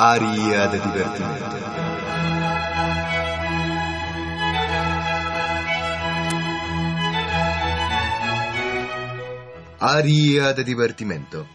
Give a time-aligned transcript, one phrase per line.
[0.00, 1.58] Área de divertimento.
[9.80, 11.46] Área de divertimento.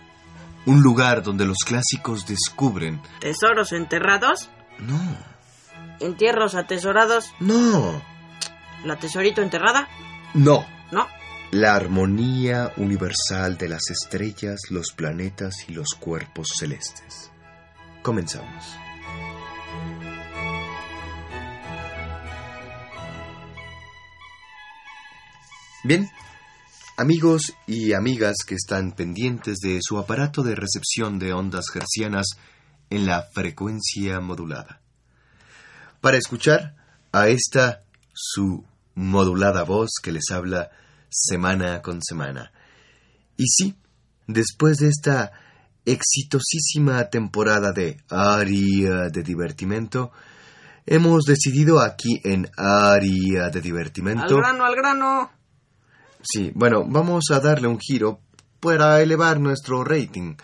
[0.65, 3.01] Un lugar donde los clásicos descubren.
[3.19, 4.49] ¿Tesoros enterrados?
[4.79, 4.99] No,
[5.99, 7.31] ¿Entierros atesorados?
[7.39, 8.01] no,
[8.83, 9.87] ¿La tesorito enterrada?
[10.33, 10.65] no.
[10.91, 11.07] No.
[11.51, 17.31] La armonía universal de las estrellas, los planetas y los cuerpos celestes.
[18.03, 18.77] Comenzamos.
[25.85, 26.09] Bien,
[26.97, 32.27] amigos y amigas que están pendientes de su aparato de recepción de ondas hercianas
[32.89, 34.81] en la frecuencia modulada.
[36.01, 36.75] Para escuchar
[37.13, 38.65] a esta su
[38.95, 40.71] modulada voz que les habla
[41.09, 42.51] semana con semana.
[43.37, 43.75] Y sí,
[44.27, 45.31] después de esta
[45.85, 50.11] exitosísima temporada de Área de Divertimento,
[50.85, 54.35] hemos decidido aquí en Área de Divertimento...
[54.35, 55.31] Al grano, al grano.
[56.21, 58.21] Sí, bueno, vamos a darle un giro
[58.59, 60.35] para elevar nuestro rating,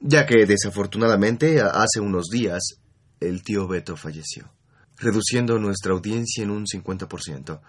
[0.00, 2.80] ya que desafortunadamente hace unos días
[3.20, 4.50] el tío Beto falleció,
[4.98, 7.60] reduciendo nuestra audiencia en un 50%.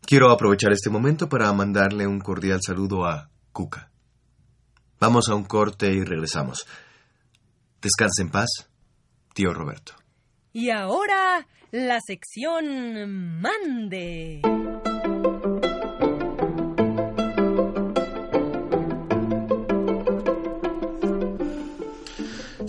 [0.00, 3.89] Quiero aprovechar este momento para mandarle un cordial saludo a Cuca.
[5.00, 6.66] Vamos a un corte y regresamos.
[7.80, 8.68] Descanse en paz,
[9.32, 9.94] tío Roberto.
[10.52, 14.42] Y ahora la sección Mande.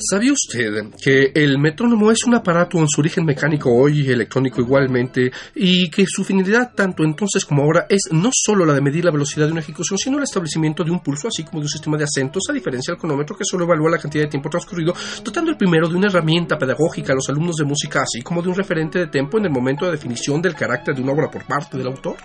[0.03, 4.59] ¿Sabía usted que el metrónomo es un aparato en su origen mecánico hoy y electrónico
[4.59, 9.05] igualmente y que su finalidad tanto entonces como ahora es no solo la de medir
[9.05, 11.69] la velocidad de una ejecución sino el establecimiento de un pulso así como de un
[11.69, 14.95] sistema de acentos a diferencia del cronómetro que solo evalúa la cantidad de tiempo transcurrido
[15.23, 18.49] dotando el primero de una herramienta pedagógica a los alumnos de música así como de
[18.49, 21.45] un referente de tiempo en el momento de definición del carácter de una obra por
[21.45, 22.17] parte del autor?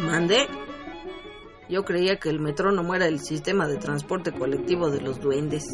[0.00, 0.48] ¿Mandé?
[1.68, 5.64] Yo creía que el metrónomo era el sistema de transporte colectivo de los duendes.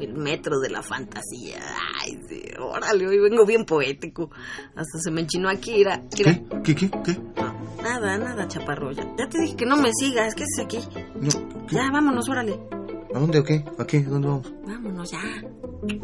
[0.00, 1.60] El metro de la fantasía.
[2.00, 4.30] Ay, sí, órale, hoy vengo bien poético.
[4.76, 6.02] Hasta se me enchinó aquí, mira.
[6.14, 6.44] ¿Qué?
[6.62, 6.74] ¿Qué?
[6.74, 6.90] ¿Qué?
[7.04, 7.18] ¿Qué?
[7.36, 8.92] No, nada, nada, chaparro.
[8.92, 10.34] Ya, ya te dije que no me sigas.
[10.34, 10.78] ¿Qué es aquí?
[11.20, 11.76] No, ¿qué?
[11.76, 12.60] Ya, vámonos, órale.
[13.14, 13.64] ¿A dónde o qué?
[13.78, 13.98] ¿A qué?
[13.98, 14.52] ¿A dónde vamos?
[14.64, 15.20] Vámonos ya.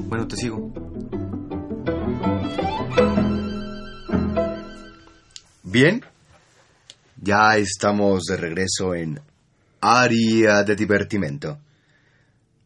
[0.08, 0.72] Bueno, te sigo.
[5.62, 6.04] Bien,
[7.16, 9.20] ya estamos de regreso en
[9.80, 11.58] Área de Divertimento.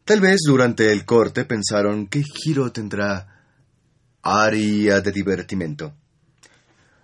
[0.05, 3.43] Tal vez durante el corte pensaron qué giro tendrá
[4.21, 5.93] Área de Divertimento.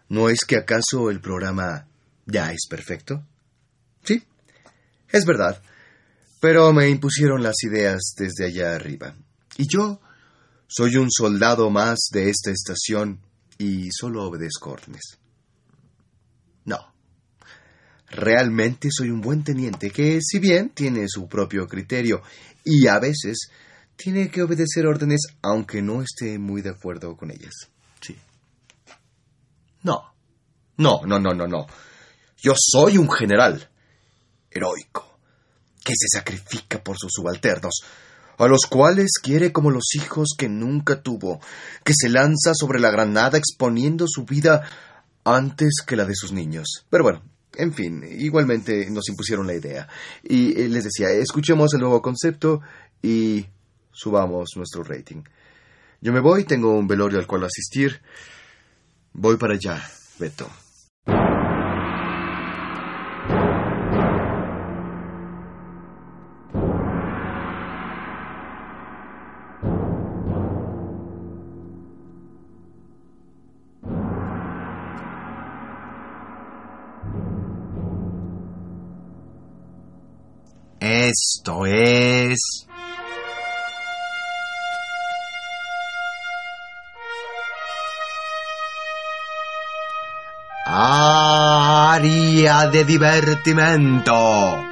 [0.09, 1.87] ¿No es que acaso el programa
[2.25, 3.23] ya es perfecto?
[4.03, 4.23] Sí,
[5.09, 5.61] es verdad,
[6.39, 9.15] pero me impusieron las ideas desde allá arriba.
[9.57, 9.99] Y yo
[10.67, 13.19] soy un soldado más de esta estación
[13.57, 15.17] y solo obedezco órdenes.
[18.09, 22.21] Realmente soy un buen teniente que, si bien tiene su propio criterio
[22.63, 23.49] y a veces
[23.95, 27.53] tiene que obedecer órdenes aunque no esté muy de acuerdo con ellas.
[28.01, 28.15] Sí.
[29.83, 30.13] No.
[30.77, 31.67] No, no, no, no, no.
[32.37, 33.69] Yo soy un general
[34.51, 35.19] heroico
[35.83, 37.81] que se sacrifica por sus subalternos,
[38.37, 41.39] a los cuales quiere como los hijos que nunca tuvo,
[41.83, 44.67] que se lanza sobre la granada exponiendo su vida
[45.23, 46.85] antes que la de sus niños.
[46.89, 47.23] Pero bueno,
[47.57, 49.87] en fin, igualmente nos impusieron la idea.
[50.23, 52.61] Y eh, les decía, escuchemos el nuevo concepto
[53.01, 53.45] y
[53.91, 55.23] subamos nuestro rating.
[56.01, 58.01] Yo me voy, tengo un velorio al cual asistir.
[59.13, 59.81] Voy para allá,
[60.19, 60.64] Beto.
[81.15, 82.67] Esto es...
[90.67, 94.64] área de divertimento.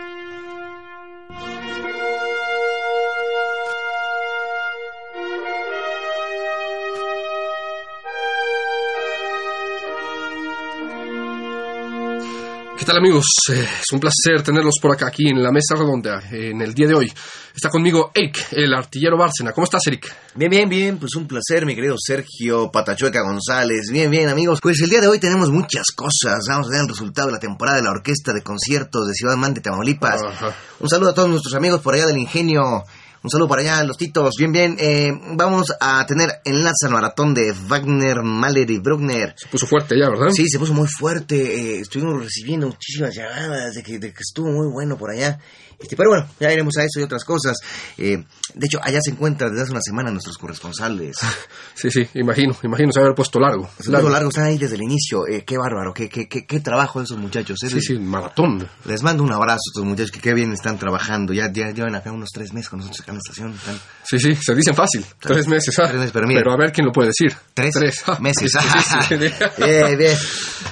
[12.84, 13.28] ¿Qué tal amigos?
[13.50, 16.86] Eh, es un placer tenerlos por acá, aquí en la mesa redonda, en el día
[16.86, 17.14] de hoy.
[17.56, 19.54] Está conmigo Eric, el artillero Bárcena.
[19.54, 20.14] ¿Cómo estás, Eric?
[20.36, 23.90] Bien, bien, bien, pues un placer, mi querido Sergio Patachueca González.
[23.90, 24.60] Bien, bien, amigos.
[24.62, 26.44] Pues el día de hoy tenemos muchas cosas.
[26.50, 29.38] Vamos a ver el resultado de la temporada de la Orquesta de Conciertos de Ciudad
[29.38, 30.22] Mante, Tamaulipas.
[30.22, 30.54] Ajá.
[30.82, 32.84] Un saludo a todos nuestros amigos por allá del Ingenio.
[33.24, 34.34] Un saludo para allá, los titos.
[34.38, 34.76] Bien, bien.
[34.80, 39.34] eh, vamos a tener enlace al maratón de Wagner, Mahler y Bruckner.
[39.38, 40.28] Se puso fuerte ya, ¿verdad?
[40.34, 41.36] Sí, se puso muy fuerte.
[41.38, 45.40] eh, estuvimos recibiendo muchísimas llamadas de que, de que estuvo muy bueno por allá.
[45.80, 47.58] Este, pero bueno, ya iremos a eso y otras cosas.
[47.98, 48.24] Eh,
[48.54, 51.18] de hecho, allá se encuentran desde hace una semana nuestros corresponsales.
[51.76, 53.68] Sí, sí, imagino, imagino se haber puesto largo.
[53.78, 55.28] Puso largo, están ahí desde el inicio.
[55.28, 57.62] Eh, qué bárbaro, qué, qué, qué, qué trabajo de esos muchachos.
[57.64, 57.70] eh.
[57.70, 58.70] Sí, sí, maratón.
[58.86, 61.34] Les mando un abrazo a estos muchachos que qué bien están trabajando.
[61.34, 63.54] Ya, ya llevan acá unos tres meses con nosotros acá en la estación.
[63.54, 65.04] Están Sí, sí, se dicen fácil.
[65.20, 65.84] Tres meses, ah.
[65.88, 66.42] Tres meses, pero mira.
[66.54, 67.36] a ver quién lo puede decir.
[67.54, 67.74] Tres,
[68.08, 68.18] ah.
[68.22, 68.52] meses.
[69.10, 70.18] Bien, bien.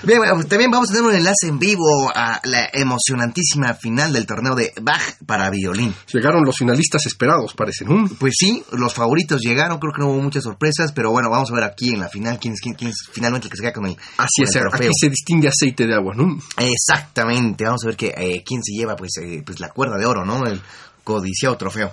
[0.04, 4.26] Bien, bueno, también vamos a tener un enlace en vivo a la emocionantísima final del
[4.26, 5.94] torneo de Bach para violín.
[6.12, 8.10] Llegaron los finalistas esperados, parece, ¿no?
[8.20, 11.56] Pues sí, los favoritos llegaron, creo que no hubo muchas sorpresas, pero bueno, vamos a
[11.56, 13.74] ver aquí en la final quién es, quién, quién es finalmente el que se queda
[13.74, 14.92] con el, Así con es, el aquí trofeo.
[15.00, 16.38] se distingue aceite de agua, ¿no?
[16.58, 20.06] Exactamente, vamos a ver que, eh, quién se lleva pues, eh, pues la cuerda de
[20.06, 20.46] oro, ¿no?
[20.46, 20.62] El
[21.04, 21.92] codiciado trofeo.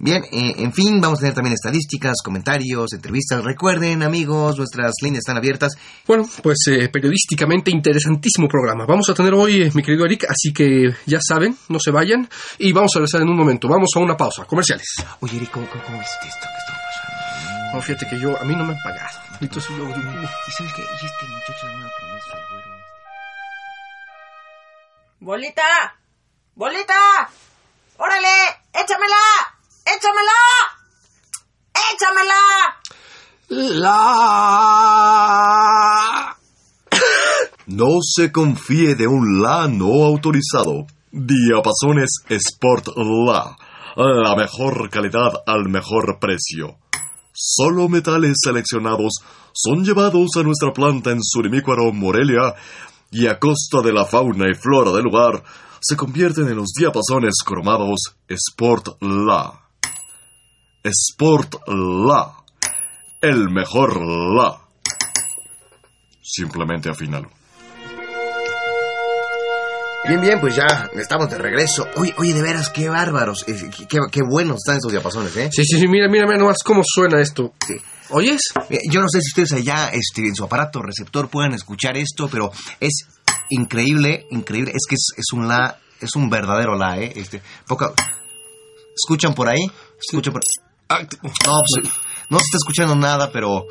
[0.00, 3.42] Bien, eh, en fin, vamos a tener también estadísticas, comentarios, entrevistas.
[3.42, 5.72] Recuerden, amigos, nuestras líneas están abiertas.
[6.06, 8.86] Bueno, pues eh, periodísticamente interesantísimo programa.
[8.86, 12.28] Vamos a tener hoy, eh, mi querido Eric, así que ya saben, no se vayan.
[12.58, 13.66] Y vamos a regresar en un momento.
[13.66, 14.44] Vamos a una pausa.
[14.44, 14.86] Comerciales.
[15.18, 17.74] Oye, Eric, ¿cómo, cómo, cómo viste esto que está pasando?
[17.74, 19.18] No, fíjate que yo, a mí no me han pagado.
[19.40, 19.82] Entonces yo...
[19.82, 20.82] ¿Y sabes qué?
[20.82, 22.70] Y este muchacho de una promesa, güero.
[25.18, 25.96] ¡Bolita!
[26.54, 27.30] ¡Bolita!
[27.96, 28.62] ¡Órale!
[28.72, 29.57] ¡Échamela!
[29.96, 30.42] ¡Échamela!
[31.94, 32.44] ¡Échamela!
[33.80, 33.96] La...
[37.66, 40.86] No se confíe de un La no autorizado.
[41.10, 43.56] Diapasones Sport La.
[43.96, 46.76] La mejor calidad al mejor precio.
[47.32, 49.22] Solo metales seleccionados
[49.54, 52.54] son llevados a nuestra planta en Surimícuaro, Morelia,
[53.10, 55.42] y a costa de la fauna y flora del lugar,
[55.80, 59.67] se convierten en los diapasones cromados Sport La.
[60.88, 62.34] Sport La.
[63.20, 64.60] El mejor La.
[66.22, 67.30] Simplemente afínalo.
[70.06, 71.86] Bien, bien, pues ya estamos de regreso.
[71.96, 73.44] Oye, oye, de veras, qué bárbaros.
[73.48, 75.50] eh, Qué, qué- qué buenos están esos diapasones, ¿eh?
[75.52, 77.52] Sí, sí, sí, mira, mira, mira nomás cómo suena esto.
[77.66, 77.74] Sí.
[78.10, 78.40] ¿Oyes?
[78.70, 82.28] Mira, Yo no sé si ustedes allá este, en su aparato receptor puedan escuchar esto,
[82.30, 82.50] pero
[82.80, 83.06] es
[83.50, 84.70] increíble, increíble.
[84.74, 87.12] Es que es, es un la, es un verdadero la, ¿eh?
[87.16, 87.92] Este, poca...
[88.94, 89.70] ¿Escuchan por ahí?
[90.00, 90.42] ¿Escuchan por
[90.88, 91.92] Ah, No, pues,
[92.30, 93.64] no se está escuchando nada, pero...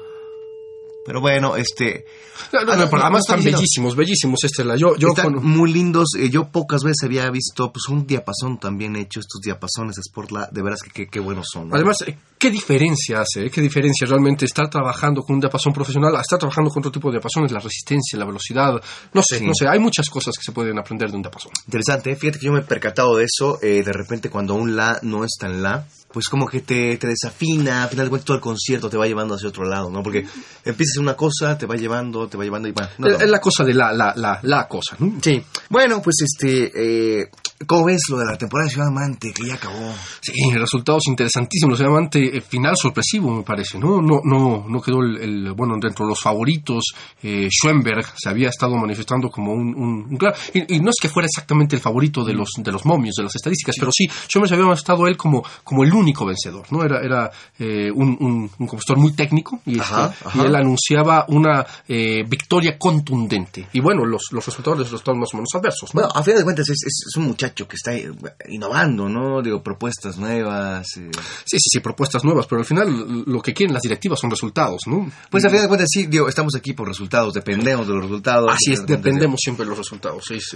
[1.06, 2.04] Pero bueno, este...
[2.52, 4.76] No, no, Ah, no, además están diciendo- bellísimos, bellísimos este la.
[4.76, 6.10] Yo, yo Están con- muy lindos.
[6.20, 9.22] eh, yo pocas veces había visto pues un diapasón también hecho.
[9.22, 11.74] Estos diapasones Sport La, de veras que qué, buenos son.
[11.74, 13.46] Además, eh, ¿qué diferencia hace?
[13.46, 13.50] eh?
[13.50, 17.08] ¿Qué diferencia realmente estar trabajando con un diapasón profesional a estar trabajando con otro tipo
[17.08, 17.54] de diapasones?
[17.54, 18.74] La resistencia, la velocidad,
[19.14, 19.46] no sé, Sí.
[19.46, 19.66] no sé.
[19.66, 21.54] Hay muchas cosas que se pueden aprender de un diapasón.
[21.68, 22.16] Interesante, ¿eh?
[22.18, 25.24] fíjate que yo me he percatado de eso, eh, de repente cuando un la no
[25.24, 28.42] es tan la, pues como que te, te desafina, al final de cuentas todo el
[28.42, 30.02] concierto te va llevando hacia otro lado, ¿no?
[30.02, 30.26] Porque
[30.66, 32.90] empiezas una cosa, te va llevando, te va llevando y va.
[32.98, 33.24] no, es, no.
[33.26, 35.14] es la cosa de la, la, la, la cosa, ¿no?
[35.22, 35.40] Sí.
[35.70, 37.30] Bueno, pues este, eh,
[37.68, 39.94] ¿cómo ves lo de la temporada de Ciudad Amante que ya acabó?
[40.22, 41.80] Sí, resultados interesantísimos.
[41.80, 44.02] Obviamente, eh, final sorpresivo, me parece, ¿no?
[44.02, 46.84] No, no, no quedó el, el- bueno, dentro de los favoritos.
[47.22, 50.36] Eh, Schoenberg se había estado manifestando como un, un- un claro.
[50.56, 53.24] Y, y no es que fuera exactamente el favorito de los, de los momios, de
[53.24, 56.84] las estadísticas, pero sí, Schoenberg se había manifestado él como, como el único vencedor, ¿no?
[56.84, 60.42] Era, era eh, un, un, un compositor muy técnico y, este, Ajá, ajá.
[60.42, 63.68] y él anunciaba una eh, victoria contundente.
[63.74, 66.02] Y bueno, los, los resultados, los resultados más o menos adversos, ¿no?
[66.02, 68.12] Bueno, a final de cuentas es, es- es un muchacho que está eh,
[68.50, 69.42] innovando, ¿no?
[69.42, 70.88] Digo, propuestas nuevas.
[70.98, 71.10] eh.
[71.46, 74.82] Sí, sí, sí, propuestas nuevas, pero al final lo que quieren las directivas son resultados,
[74.88, 75.10] ¿no?
[75.30, 78.52] Pues a final de cuentas sí, digo, estamos aquí por resultados, dependemos de los resultados.
[78.54, 80.32] Así es, dependemos siempre de los resultados.
[80.32, 80.54] Es,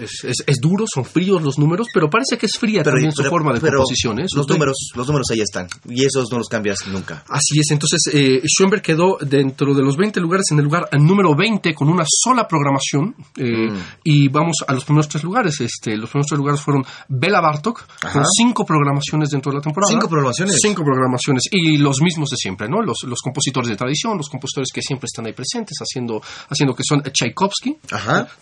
[0.47, 3.53] es, duro, son fríos los números, pero parece que es fría Pero, también su forma
[3.53, 4.17] de pero composición.
[4.35, 5.67] Los números, los números ahí están.
[5.87, 7.23] Y esos no los cambias nunca.
[7.29, 11.35] Así es, entonces eh, Schoenberg quedó dentro de los 20 lugares en el lugar número
[11.35, 13.77] 20 con una sola programación eh, Mm.
[14.03, 15.59] y vamos a los primeros tres lugares.
[15.61, 18.13] Este, los primeros tres lugares fueron Bela Bartok, Ajá.
[18.13, 19.91] con cinco programaciones dentro de la temporada.
[19.91, 20.57] ¿Cinco programaciones?
[20.61, 21.43] Cinco programaciones.
[21.51, 22.81] Y los mismos de siempre, ¿no?
[22.81, 26.83] Los, los compositores de tradición, los compositores que siempre están ahí presentes, haciendo, haciendo que
[26.83, 27.77] son Tchaikovsky,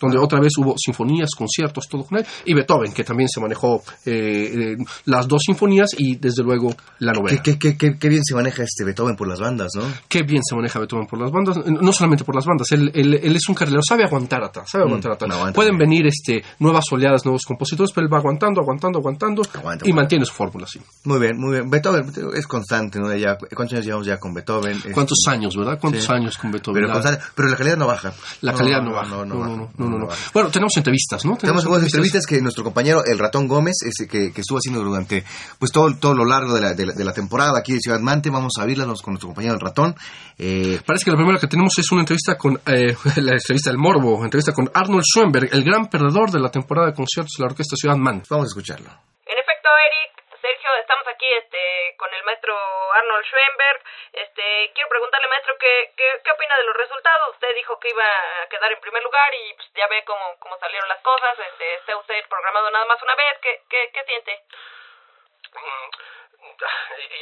[0.00, 3.82] donde otra vez hubo sinfonías, conciertos, todo con él, y Beethoven, que también se manejó
[4.06, 4.12] eh,
[4.54, 4.76] eh,
[5.06, 7.40] las dos sinfonías y desde luego la novela.
[7.42, 9.82] Qué, qué, qué, qué, bien se maneja este Beethoven por las bandas, ¿no?
[10.08, 13.14] Qué bien se maneja Beethoven por las bandas, no solamente por las bandas, él, él-
[13.22, 15.28] él es un carrilero, sabe aguantar atrás, sabe aguantar atrás.
[15.28, 15.88] no, aguanta Pueden bien.
[15.88, 19.94] venir este, nuevas oleadas, nuevos compositores, pero él va aguantando, aguantando, aguantando Aguanta, y aguanta.
[19.94, 20.78] mantiene su fórmula así.
[21.04, 21.70] Muy bien, muy bien.
[21.70, 23.14] Beethoven es constante, ¿no?
[23.16, 24.72] Ya, ¿Cuántos años llevamos ya con Beethoven?
[24.76, 25.78] Este, ¿Cuántos años, verdad?
[25.80, 26.12] ¿Cuántos Sí.
[26.12, 26.74] años con Beethoven?
[26.82, 28.12] Pero, La- constante, pero la calidad no baja.
[28.42, 29.08] La calidad no, baja.
[29.10, 29.50] No, no, no, baja.
[29.56, 30.06] no, no, no, no.
[30.06, 30.30] baja.
[30.34, 31.36] Bueno, tenemos entrevistas, ¿no?
[31.38, 35.24] Tenemos algunas entrevistas que nuestro compañero, el ratón Gómez, ese que, que estuvo haciendo durante
[35.58, 38.00] pues todo, todo lo largo de la, de, la, de la temporada aquí de Ciudad
[38.00, 38.30] Mante.
[38.30, 39.94] Vamos a abrirlas con nuestro compañero el ratón.
[40.38, 43.78] Eh, Parece que la primera que tenemos es una entrevista con eh, la entrevista del
[43.78, 47.50] Morbo, entrevista con Arnold Schoenberg, el gran perdedor de la temporada de conciertos de la
[47.52, 48.22] Orquesta Ciudad Man.
[48.30, 48.90] vamos a escucharlo.
[49.26, 51.60] En efecto, Eric, Sergio, estamos aquí este,
[52.00, 52.52] con el maestro
[52.98, 53.80] Arnold Schoenberg.
[54.10, 57.36] Este, quiero preguntarle, maestro, ¿qué, qué, qué opina de los resultados?
[57.38, 60.58] Usted dijo que iba a quedar en primer lugar y pues, ya ve cómo, cómo
[60.58, 61.38] salieron las cosas.
[61.38, 63.38] Este, está usted programado nada más una vez.
[63.38, 64.34] ¿Qué, qué, qué siente?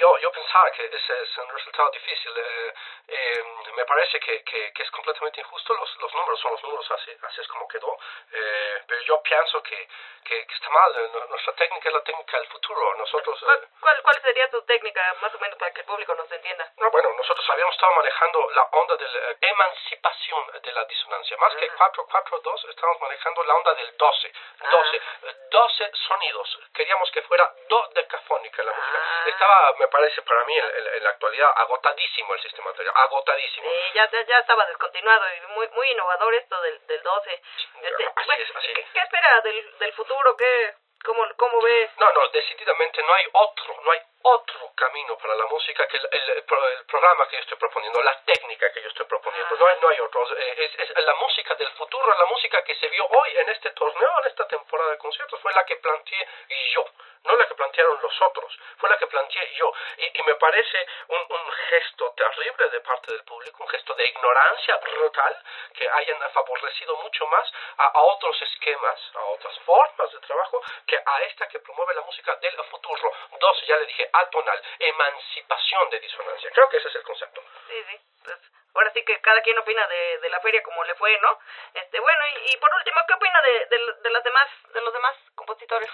[0.01, 2.33] Yo, yo pensaba que ese es un resultado difícil.
[2.37, 2.75] eh,
[3.09, 3.45] eh,
[3.75, 5.75] me parece que, que, que es completamente injusto.
[5.75, 7.97] Los, los números son los números, así, así es como quedó.
[8.33, 9.89] Eh, pero yo pienso que,
[10.25, 10.93] que, que está mal.
[10.97, 12.95] eh, Nuestra técnica es la técnica del futuro.
[12.97, 13.43] Nosotros.
[13.43, 16.31] eh, ¿Cuál, cuál, cuál sería tu técnica, más o menos, para que el público nos
[16.31, 16.73] entienda?
[16.77, 21.37] No, bueno, nosotros habíamos estado manejando la onda de la emancipación de la disonancia.
[21.39, 24.33] Más que 4, 4, 2, estamos manejando la onda del 12.
[24.71, 25.03] 12, eh,
[25.51, 26.59] 12 sonidos.
[26.75, 28.99] Queríamos que fuera dodecafónica la música.
[29.27, 32.95] Estaba, me parece, para mí, en, en- la actualidad, agotadísimo el sistema anterior.
[32.97, 33.69] Agotadísimo.
[33.71, 37.43] Sí, ya, ya, ya estaba descontinuado y muy, muy innovador esto del, del 12.
[37.83, 40.37] Este, Así bueno, es, así ¿qué, qué espera del, del futuro?
[40.37, 40.75] ¿Qué,
[41.05, 41.91] cómo, ¿Cómo ve?
[41.99, 46.09] No, no, decididamente no hay otro, no hay otro camino para la música que el,
[46.13, 49.57] el- el pro- el programa que yo estoy proponiendo, la técnica que yo estoy proponiendo.
[49.57, 50.27] No hay, no hay otro.
[50.37, 54.11] Es, es la música del futuro, la música que se vio hoy en este torneo,
[54.23, 56.27] en esta temporada de conciertos, fue la que planteé
[56.75, 56.85] yo.
[57.25, 59.73] No la que plantearon los otros, fue la que planteé yo.
[59.99, 64.07] Y, y me parece un, un gesto terrible de parte del público, un gesto de
[64.07, 65.43] ignorancia brutal,
[65.75, 70.97] que hayan favorecido mucho más a, a otros esquemas, a otras formas de trabajo, que
[71.05, 73.13] a esta que promueve la música del futuro.
[73.41, 76.51] Dos, ya le dije, atonal, emancipación de disonancia.
[76.53, 77.43] Creo que ese es el concepto.
[77.69, 78.01] Sí, sí.
[78.25, 78.39] Pues
[78.75, 81.39] ahora sí que cada quien opina de, de la feria como le fue, ¿no?
[81.75, 84.93] Este, bueno, y, y por último, ¿qué opina de, de, de las demás, de los
[84.93, 85.91] demás compositores?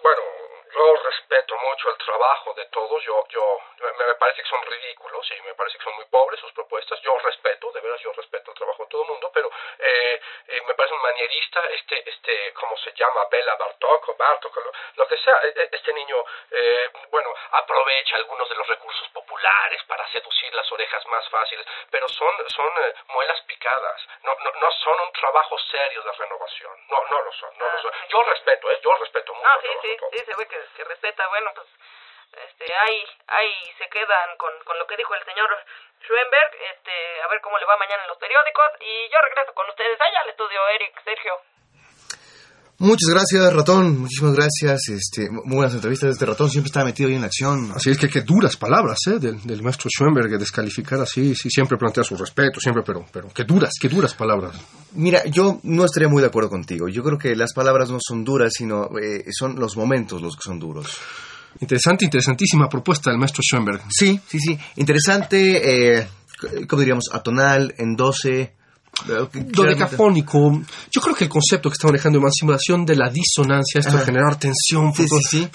[0.00, 0.22] Bueno,
[0.72, 3.02] yo respeto mucho el trabajo de todos.
[3.02, 6.38] Yo, yo, me, me parece que son ridículos y me parece que son muy pobres
[6.40, 7.00] sus propuestas.
[7.02, 10.62] Yo respeto, de veras, yo respeto el trabajo de todo el mundo, pero eh, eh,
[10.68, 13.24] me parece un manierista, este, este, ¿cómo se llama?
[13.30, 15.38] Bela Bartok o Bartok, lo, lo que sea.
[15.42, 16.18] E- e- Este niño,
[16.50, 22.08] eh, bueno, aprovecha algunos de los recursos populares para seducir las orejas más fáciles, pero
[22.08, 24.00] son, son eh, muelas picadas.
[24.22, 26.74] No, no, no son un trabajo serio de renovación.
[26.88, 27.92] No, no lo son, no lo son.
[28.08, 28.80] Yo respeto, ¿eh?
[28.82, 29.48] Yo respeto mucho.
[29.48, 31.26] No, el sí, sí, sí, se ve que, que respeta.
[31.28, 31.68] Bueno, pues
[32.32, 35.50] este, ahí, ahí se quedan con, con lo que dijo el señor
[36.04, 36.52] Schoenberg.
[36.74, 38.68] Este, a ver cómo le va mañana en los periódicos.
[38.80, 41.34] Y yo regreso con ustedes allá al estudio, Eric, Sergio.
[42.80, 43.98] Muchas gracias, ratón.
[44.02, 44.88] Muchísimas gracias.
[44.88, 46.10] Este, muy buenas entrevistas.
[46.10, 47.72] Este ratón siempre está metido ahí en la acción.
[47.74, 49.18] Así es que qué duras palabras, ¿eh?
[49.18, 53.30] Del, del maestro Schoenberg, de descalificar así, sí, siempre plantea su respeto, siempre, pero, pero
[53.34, 54.54] qué duras, qué duras palabras.
[54.92, 56.86] Mira, yo no estaría muy de acuerdo contigo.
[56.88, 60.42] Yo creo que las palabras no son duras, sino eh, son los momentos los que
[60.42, 61.00] son duros.
[61.60, 63.82] Interesante, interesantísima propuesta del maestro Schoenberg.
[63.90, 64.58] Sí, sí, sí.
[64.76, 66.08] Interesante, eh,
[66.66, 67.06] ¿cómo diríamos?
[67.12, 68.58] Atonal, en 12.
[69.06, 70.60] Dodecafónico.
[70.90, 74.38] Yo creo que el concepto que está manejando emancipación de la disonancia, esto de generar
[74.38, 75.48] tensión, Sí, sí, sí.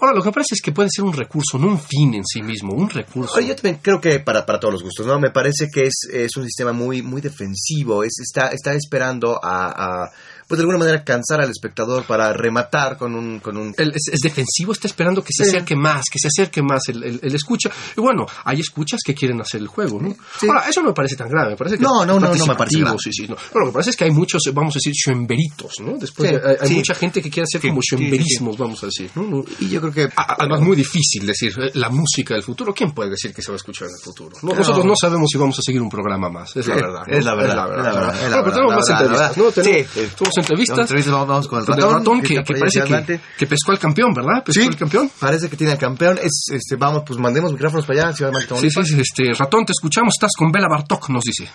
[0.00, 2.26] Ahora, lo que me parece es que puede ser un recurso, no un fin en
[2.26, 3.40] sí mismo, un recurso.
[3.40, 5.18] Yo también creo que para, para todos los gustos, ¿no?
[5.18, 8.04] Me parece que es, es un sistema muy, muy defensivo.
[8.04, 10.10] Es, está, está esperando a, a,
[10.50, 13.38] pues de alguna manera, cansar al espectador para rematar con un...
[13.38, 15.50] Con un El- es, es defensivo, está esperando que se Sí.
[15.50, 17.70] acerque más, que se acerque más el, el- el escucha.
[17.96, 20.12] Y bueno, hay escuchas que quieren hacer el juego, ¿no?
[20.40, 20.48] Sí.
[20.48, 22.54] Ahora, eso no me parece tan grave, me parece que No, no, no, no me
[22.56, 22.96] parece grave.
[22.98, 23.36] sí, sí, no.
[23.54, 25.96] No, lo que parece es que hay muchos, vamos a decir, schoenberitos, ¿no?
[25.96, 26.74] Después Sí, hay, hay sí.
[26.74, 28.02] mucha gente que quiere hacer Sí, como sí, sí, sí.
[28.02, 29.44] schoenberismos, vamos a decir, ¿no?
[29.60, 30.08] Y yo creo que...
[30.16, 32.74] Además, muy difícil decir eh, la música del futuro.
[32.74, 34.36] ¿Quién puede decir que se va a escuchar en el futuro?
[34.42, 34.56] No, No.
[34.56, 36.56] Nosotros no sabemos si vamos a seguir un programa más.
[36.56, 37.02] Es la verdad.
[37.06, 38.14] es la verdad, es la verdad,
[38.44, 39.50] pero tenemos más entrevistas, ¿no?
[39.52, 40.78] tenemos entrevistas.
[40.80, 43.78] Entrevistas, vamos- vamos con el Del ratón, que, que que parece que, que pescó al
[43.78, 44.44] campeón, ¿verdad?
[44.44, 45.10] Pescó Sí, el campeón.
[45.20, 46.18] Parece que tiene al campeón.
[46.18, 49.64] Es, este, vamos, pues mandemos micrófonos para allá, Ciudad de Sí, sí, sí, este, ratón,
[49.64, 50.14] te escuchamos.
[50.16, 51.48] Estás con Bela Bartok, nos dice.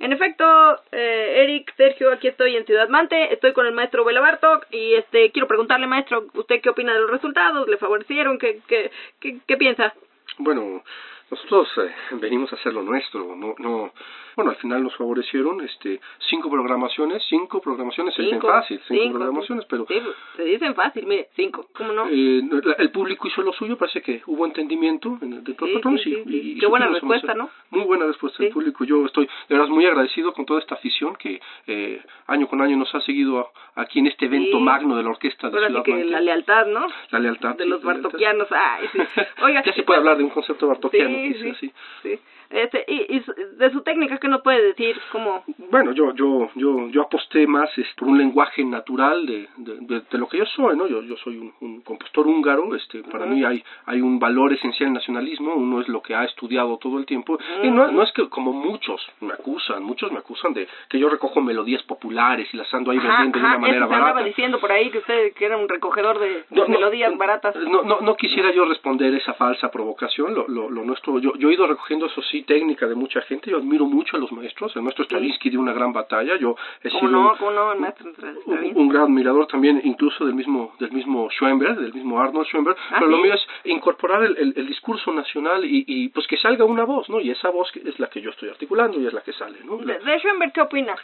[0.00, 0.44] En efecto,
[0.92, 4.94] eh, Eric, Sergio, aquí estoy en Ciudad Mante, estoy con el maestro Bela Bartok y
[4.96, 7.66] este quiero preguntarle, maestro, ¿usted qué opina de los resultados?
[7.68, 8.36] ¿Le favorecieron?
[8.38, 9.94] ¿Qué, qué, qué, qué piensa?
[10.38, 10.82] Bueno,
[11.30, 13.92] nosotros eh, venimos a hacer lo nuestro, no, no,
[14.36, 19.02] bueno, al final nos favorecieron, este, cinco programaciones, cinco programaciones, se dicen Cinco, fácil, cinco,
[19.02, 19.94] cinco, programaciones, pero Sí,
[20.36, 22.06] se dicen fácil, mire, cinco, ¿cómo no?
[22.10, 22.42] eh,
[22.78, 26.04] el público hizo lo suyo, parece que hubo entendimiento en el, Sí, del patrón, sí,
[26.14, 27.50] sí, sí, y- Qué buena respuesta, ¿no?
[27.70, 31.14] Muy buena respuesta del público, yo estoy de verdad muy agradecido con toda esta afición
[31.16, 35.10] que eh, año con año nos ha seguido aquí en este evento magno de la
[35.10, 36.86] orquesta de Ciudad que la lealtad, ¿no?
[37.10, 37.56] La lealtad.
[37.56, 38.98] De los bartoquianos, ay, sí.
[39.42, 41.54] Oiga, ya se puede hablar de un concepto bartoquiano, sí.
[41.60, 41.72] sí.
[42.02, 42.18] Sí.
[42.54, 43.24] Este, y, y
[43.58, 44.96] de su técnica, ¿qué nos puede decir?
[45.10, 45.42] ¿Cómo?
[45.70, 47.68] Bueno, yo, yo, yo, yo aposté más
[47.98, 50.86] por un lenguaje natural de, de, de- de lo que yo soy, ¿no?
[50.86, 54.88] Yo, yo soy un, un compositor húngaro, este, para mí hay, hay un valor esencial
[54.88, 58.12] en nacionalismo, uno es lo que ha estudiado todo el tiempo, y no, no es
[58.12, 62.56] que como muchos me acusan, muchos me acusan de que yo recojo melodías populares y
[62.56, 64.22] las ando ahí Ajá, vendiendo de ajá, una manera barata.
[64.24, 67.56] diciendo por ahí que usted que era un recogedor de No, no, melodías baratas.
[67.56, 70.34] No, no, no quisiera yo responder esa falsa provocación.
[70.34, 73.50] Lo, lo, lo nuestro, yo, yo he ido recogiendo eso sí técnica de mucha gente.
[73.50, 74.74] Yo admiro mucho a los maestros.
[74.76, 76.36] El maestro Stravinsky dio una gran batalla.
[76.36, 77.30] Yo he ¿Cómo sido no?
[77.32, 77.72] un- ¿Cómo no?
[77.72, 78.10] El maestro
[78.46, 82.76] un, gran admirador también, incluso del mismo del mismo Schoenberg, del mismo Arnold Schoenberg.
[82.90, 86.36] Ah, pero lo mío es incorporar el, el, el discurso nacional y, y pues que
[86.36, 87.20] salga una voz, ¿no?
[87.20, 89.58] Y esa voz que- es la que yo estoy articulando y es la que sale,
[89.64, 89.76] ¿no?
[89.78, 90.94] De, de Schoenberg, ¿qué opina?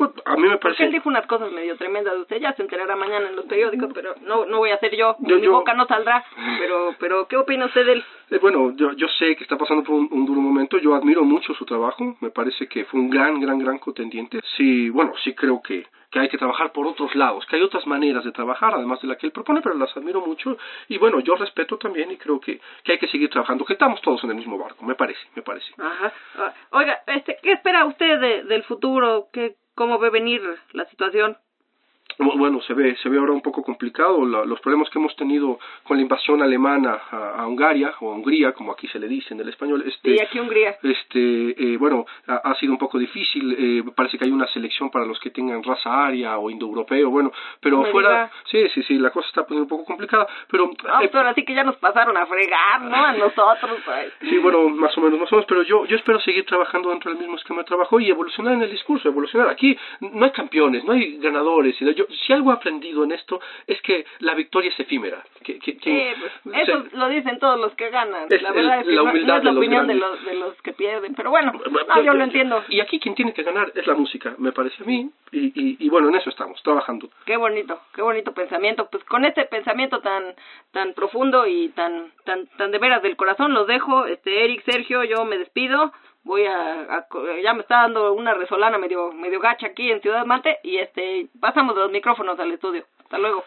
[0.00, 0.84] Pues, a mí me parece.
[0.84, 3.90] él dijo unas cosas medio tremendas de usted, ya se enterará mañana en los periódicos,
[3.94, 6.24] pero no no voy a ser yo, Yo- mi yo- boca no saldrá,
[6.58, 8.04] pero pero ¿qué opina usted de él?
[8.30, 11.22] Eh, bueno, yo, yo sé que está pasando por un, un duro momento, yo admiro
[11.24, 14.40] mucho su trabajo, me parece que fue un gran, gran, gran contendiente.
[14.56, 17.86] Sí, bueno, sí creo que, que hay que trabajar por otros lados, que hay otras
[17.88, 20.56] maneras de trabajar, además de la que él propone, pero las admiro mucho.
[20.88, 24.00] Y bueno, yo respeto también y creo que, que hay que seguir trabajando, que estamos
[24.00, 25.72] todos en el mismo barco, me parece, me parece.
[25.78, 26.12] Ajá.
[26.38, 29.26] Ah, Oiga, este, ¿qué espera usted de, del futuro?
[29.32, 31.38] ¿Qué, ¿Cómo ve venir la situación?
[32.18, 35.14] Bu- Bueno, se ve, se ve ahora un poco complicado la- los problemas que hemos
[35.16, 39.08] tenido con la invasión alemana a, a Hungaria, o a Hungría, como aquí se le
[39.08, 39.82] dice en el español.
[39.86, 40.76] Este, Sí, aquí Hungría.
[40.82, 44.90] este eh, bueno ha, ha sido un poco difícil eh, parece que hay una selección
[44.90, 48.98] para los que tengan raza aria o indoeuropeo bueno pero No fuera sí sí sí
[48.98, 51.64] la cosa está poniendo un poco complicada pero No, eh, pues ahora sí que ya
[51.64, 52.94] nos pasaron a fregar, ¿no?
[52.96, 53.78] A nosotros.
[53.84, 54.12] pues.
[54.28, 57.10] Sí, bueno, más o menos, más o menos, pero yo, yo espero seguir trabajando dentro
[57.10, 59.48] del mismo esquema de trabajo y evolucionar en el discurso, evolucionar.
[59.48, 61.80] Aquí no hay campeones, no hay ganadores.
[61.80, 65.22] y Yo, si algo he aprendido en esto es que la victoria es efímera.
[65.42, 68.26] Que, que, que- Sí, pues, eso se- lo dicen todos los que ganan.
[68.30, 70.24] Es la verdad es que la no- no, humildad es la de opinión de los,
[70.24, 71.14] de los que pierden.
[71.14, 72.64] Pero bueno, Bueno, no, yo lo entiendo.
[72.68, 75.10] Y aquí quien tiene que ganar es la música, me parece a mí.
[75.32, 77.08] Y, y, y bueno, en eso estamos, trabajando.
[77.24, 78.88] Qué bonito, qué bonito pensamiento.
[78.90, 80.34] Pues con este pensamiento tan
[80.72, 84.06] tan profundo y tan tan tan de veras del corazón los dejo.
[84.06, 85.92] Este Eric, Sergio, yo me despido.
[86.22, 87.06] Voy a, a
[87.42, 91.28] ya me está dando una resolana medio medio gacha aquí en Ciudad Mante y este
[91.40, 92.84] pasamos los micrófonos al estudio.
[93.02, 93.42] Hasta luego.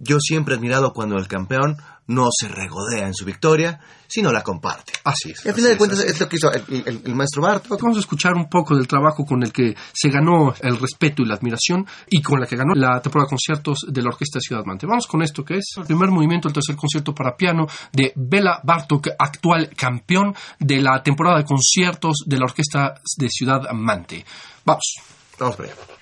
[0.00, 1.76] Yo siempre he admirado cuando el campeón
[2.08, 4.94] no se regodea en su victoria, sino la comparte.
[5.04, 5.44] Así es.
[5.44, 7.42] Y al final de es, cuentas así es lo que hizo el, el- el maestro
[7.42, 7.80] Bartok.
[7.80, 11.26] Vamos a escuchar un poco del trabajo con el que se ganó el respeto y
[11.26, 14.42] la admiración y con la que ganó la temporada de conciertos de la Orquesta de
[14.42, 14.86] Ciudad Mante.
[14.86, 18.60] Vamos con esto que es el primer movimiento, el tercer concierto para piano de Bela
[18.64, 24.24] Bartok, actual campeón de la temporada de conciertos de la Orquesta de Ciudad Mante.
[24.64, 24.94] Vamos.
[25.38, 25.97] Vamos para allá.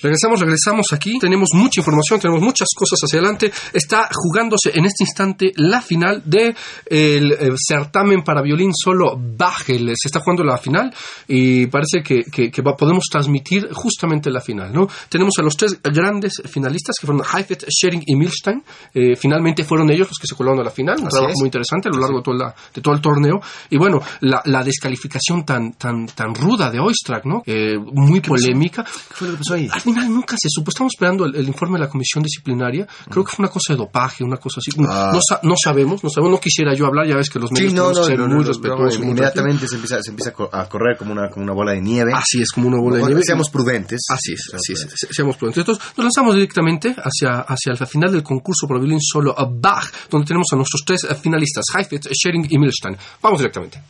[0.00, 1.18] Regresamos, regresamos aquí.
[1.18, 3.52] Tenemos mucha información, tenemos muchas cosas hacia adelante.
[3.72, 6.54] Está jugándose en este instante la final del
[6.88, 9.92] de el, certamen para violín solo Bachel.
[9.96, 10.92] Se está jugando la final
[11.28, 14.72] y parece que, que, que va, podemos transmitir justamente la final.
[14.72, 14.86] ¿no?
[15.08, 18.62] Tenemos a los tres grandes finalistas que fueron Heifetz, Schering y Milstein.
[18.94, 20.96] Eh, finalmente fueron ellos los que se colaron a la final.
[21.00, 23.40] Un trabajo muy interesante a lo largo de, toda la- de todo el torneo.
[23.70, 27.42] Y bueno, la, la descalificación tan, tan, tan ruda de Oistrakh, ¿no?
[27.46, 28.84] Eh, muy polémica.
[28.84, 29.68] ¿Qué fue lo que pasó ahí?
[29.96, 30.70] Final nunca se supo.
[30.70, 32.86] Estamos esperando el, el informe de la comisión disciplinaria.
[33.10, 34.70] Creo que fue una cosa de dopaje, una cosa así.
[34.88, 35.10] Ah.
[35.12, 36.32] No, sa- no sabemos, no sabemos.
[36.32, 37.06] No quisiera yo hablar.
[37.06, 39.00] Ya ves que los medios Sí, no, no, ser no, muy no, no, respetuosos.
[39.02, 41.80] inmediatamente se empieza, se empieza a co- a correr como una, como una bola de
[41.80, 42.12] nieve.
[42.14, 43.22] Así es, como una bola de nieve.
[43.24, 44.00] Seamos prudentes.
[44.10, 45.08] Así es, así es, prudentes.
[45.10, 45.60] seamos prudentes.
[45.62, 49.90] Entonces, nos lanzamos directamente hacia, hacia el final del concurso para violín solo a Bach,
[50.10, 52.96] donde tenemos a nuestros tres finalistas, Heifetz, Schering y Milstein.
[53.22, 53.80] Vamos directamente.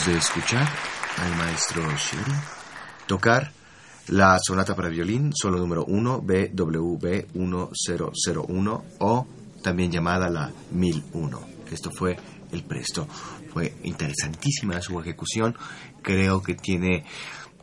[0.04, 0.68] De escuchar
[1.16, 2.36] al maestro Schering
[3.06, 3.50] tocar
[4.08, 9.26] la sonata para violín, solo número 1, BWV 1001 o
[9.62, 11.40] también llamada la 1001.
[11.72, 12.16] Esto fue
[12.52, 13.08] el presto.
[13.52, 15.56] Fue interesantísima su ejecución,
[16.02, 17.04] creo que tiene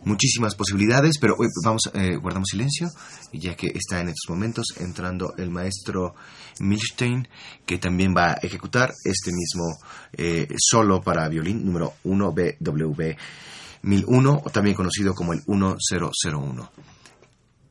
[0.06, 2.90] muchísimas posibilidades, pero hoy vamos, eh, guardamos silencio,
[3.32, 6.16] ya que está en estos momentos entrando el maestro
[6.60, 7.28] Milstein,
[7.66, 9.78] que también va a ejecutar este mismo
[10.14, 13.16] eh, solo para violín número 1 BWV
[13.84, 16.72] 1001, o también conocido como el 1001.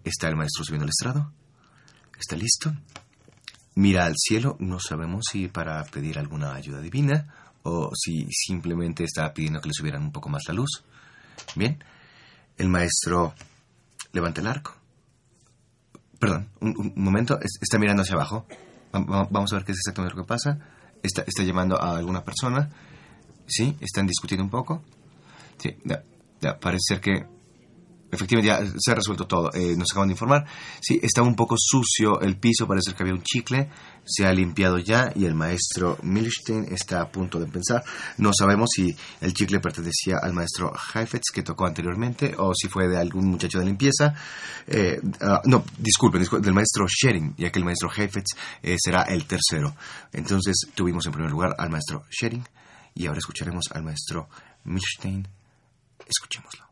[0.05, 1.33] Está el maestro subiendo al estrado,
[2.18, 2.75] está listo,
[3.75, 9.33] mira al cielo, no sabemos si para pedir alguna ayuda divina o si simplemente está
[9.33, 10.83] pidiendo que le subieran un poco más la luz.
[11.55, 11.83] Bien,
[12.59, 13.35] el maestro
[14.12, 14.75] levanta el arco.
[16.19, 18.47] Perdón, un, momento, es- está mirando hacia abajo.
[18.95, 20.59] Va- va- Vamos a ver qué es exactamente lo que pasa.
[21.03, 22.71] Está, está llamando a alguna persona.
[23.47, 24.83] Sí, están discutiendo un poco.
[25.59, 26.03] Sí, ya,
[26.41, 27.27] ya, parece ser que
[28.12, 29.51] efectivamente ya se ha resuelto todo.
[29.55, 30.44] Eh, nos acaban de informar.
[30.81, 33.70] Sí, está un poco sucio el piso, parece que había un chicle.
[34.05, 37.83] Se ha limpiado ya y el maestro Milstein está a punto de empezar.
[38.18, 42.88] No sabemos si el chicle pertenecía al maestro Heifetz que tocó anteriormente o si fue
[42.88, 44.14] de algún muchacho de limpieza.
[44.66, 49.03] Eh, ah, no, disculpen, disculpen, del maestro Schering, ya que el maestro Heifetz eh, será
[49.05, 49.75] el tercero.
[50.12, 52.46] Entonces tuvimos en primer lugar al maestro Schering
[52.94, 54.29] y ahora escucharemos al maestro
[54.64, 55.27] Milstein.
[56.07, 56.72] Escuchémoslo.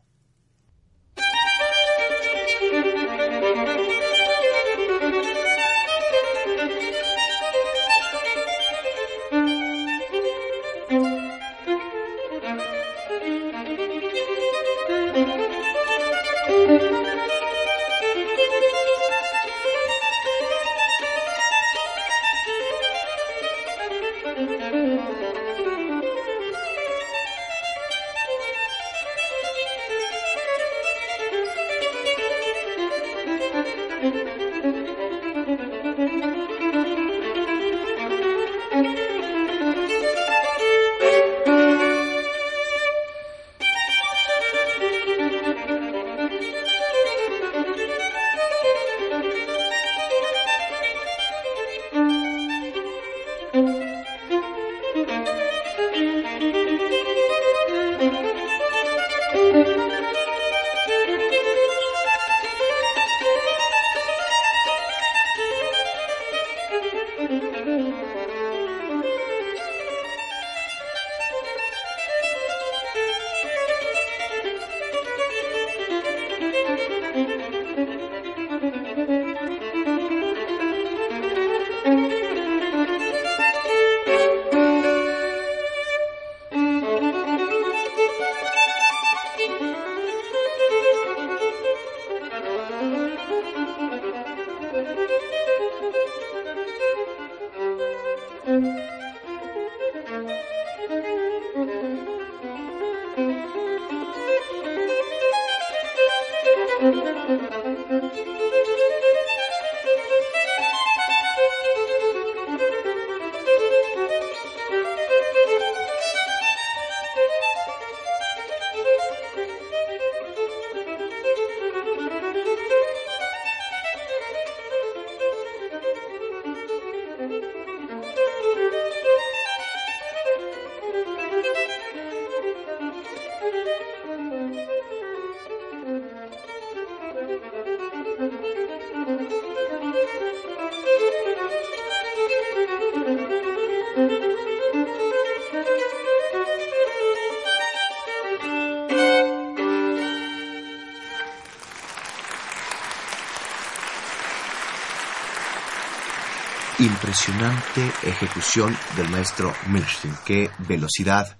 [157.01, 160.13] Impresionante ejecución del maestro Milstein.
[160.23, 161.35] Qué velocidad.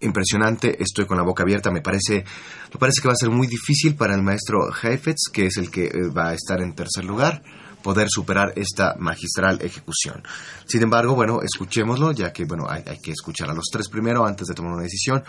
[0.00, 0.82] Impresionante.
[0.82, 1.70] Estoy con la boca abierta.
[1.70, 2.24] Me parece,
[2.72, 5.70] me parece que va a ser muy difícil para el maestro Heifetz, que es el
[5.70, 7.42] que eh, va a estar en tercer lugar,
[7.82, 10.22] poder superar esta magistral ejecución.
[10.64, 14.24] Sin embargo, bueno, escuchémoslo, ya que bueno, hay, hay que escuchar a los tres primero
[14.24, 15.22] antes de tomar una decisión.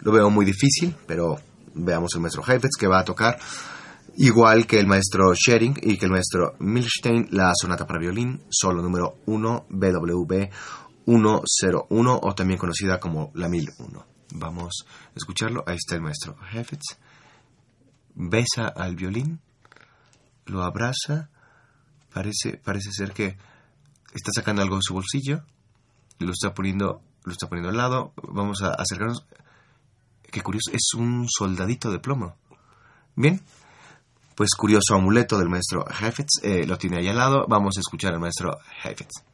[0.00, 1.38] Lo veo muy difícil, pero
[1.74, 3.38] veamos el maestro Heifetz que va a tocar
[4.16, 8.82] igual que el maestro Schering y que el maestro Milstein, la sonata para violín, solo
[8.82, 10.50] número 1, BWV
[11.06, 14.06] 101, o también conocida como la 1001.
[14.34, 15.64] Vamos a escucharlo.
[15.66, 16.98] Ahí está el maestro Heifetz.
[18.14, 19.40] Besa al violín,
[20.46, 21.28] lo abraza,
[22.12, 23.36] parece, parece ser que
[24.14, 25.42] está sacando algo de su bolsillo,
[26.18, 28.14] lo está poniendo, lo está poniendo al lado.
[28.32, 29.26] Vamos a acercarnos.
[30.22, 32.36] Qué curioso, es un soldadito de plomo.
[33.14, 33.42] Bien,
[34.36, 37.46] pues curioso amuleto del maestro Heifetz, eh, lo tiene ahí al lado.
[37.48, 39.25] Vamos a escuchar al maestro Heifetz.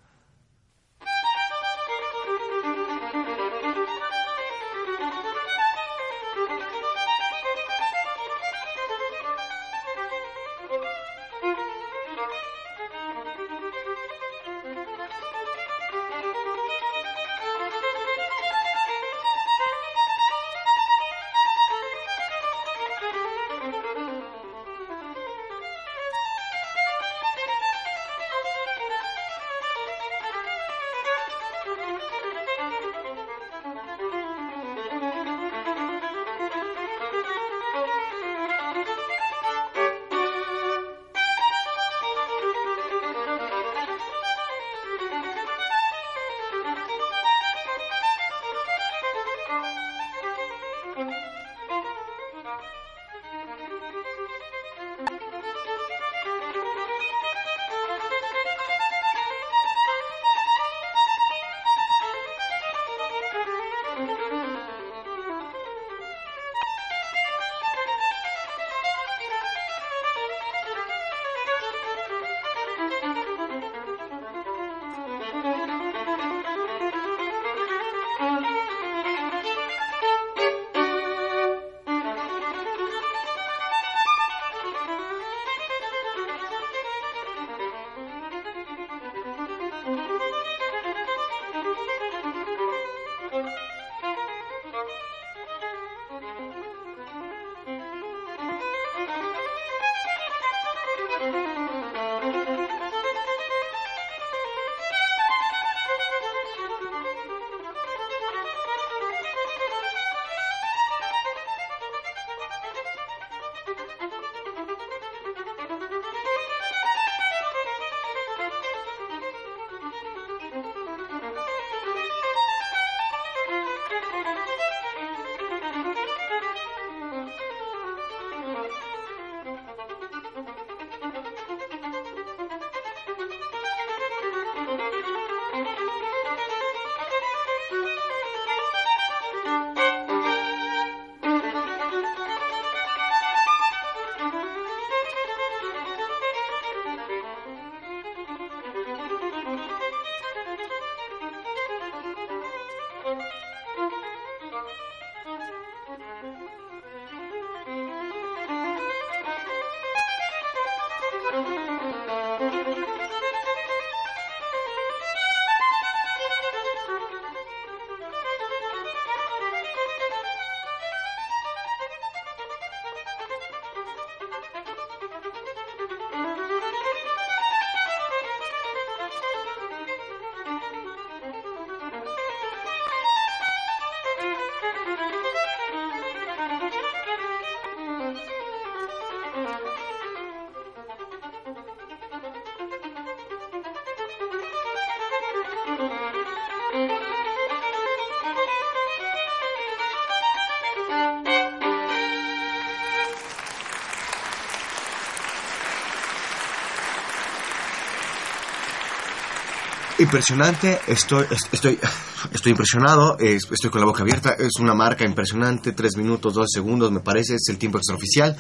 [210.03, 211.79] Impresionante, estoy, estoy,
[212.33, 216.47] estoy impresionado, es- estoy con la boca abierta, es una marca impresionante, 3 minutos, 2
[216.51, 218.37] segundos me parece, es el tiempo extraoficial.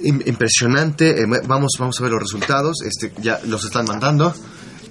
[0.00, 4.34] Im- Impresionante, eh, vamos, vamos a ver los resultados, este, ya los están mandando,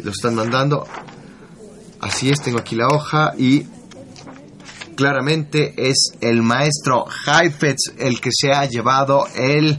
[0.04, 0.88] los están mandando.
[2.00, 3.66] Así es, tengo aquí la hoja y
[4.96, 9.78] claramente es el maestro Heifetz el que se ha llevado el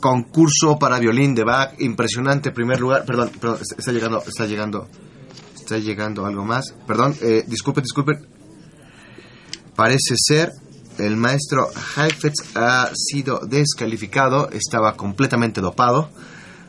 [0.00, 4.88] concurso para violín de Bach, impresionante primer lugar, perdón, perdón, está llegando, está llegando,
[5.70, 8.26] está llegando algo más, perdón, eh, disculpen, disculpen,
[9.76, 10.50] parece ser
[10.98, 16.10] el maestro Heifetz ha sido descalificado, estaba completamente dopado,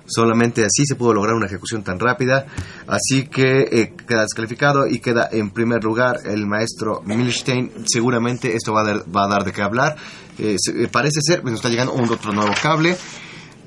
[0.06, 2.46] solamente así se pudo lograr una ejecución tan rápida,
[2.86, 8.72] así que eh, queda descalificado y queda en primer lugar el maestro Milstein, seguramente esto
[8.72, 9.98] va a dar, va a dar de qué hablar,
[10.42, 12.98] Eh, eh, parece ser, nos está llegando un otro nuevo cable,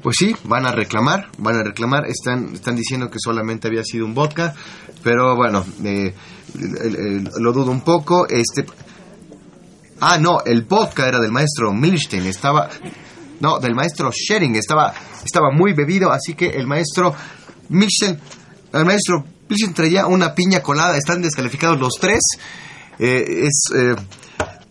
[0.05, 4.05] pues sí, van a reclamar, van a reclamar, están, están diciendo que solamente había sido
[4.05, 4.55] un vodka,
[5.03, 6.15] pero bueno, eh,
[7.41, 8.67] lo dudo un poco, este...
[10.01, 12.69] Ah, no, el vodka era del maestro Milstein, estaba...
[13.41, 14.93] No, del maestro Schering, estaba,
[15.25, 17.15] estaba muy bebido, así que el maestro
[17.71, 18.19] Milstein,
[18.75, 22.21] el maestro Milstein traía una piña colada, están descalificados los tres,
[22.99, 23.73] Eh, es...